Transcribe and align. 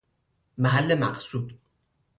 محل 0.57 0.95
مقصود 0.99 1.59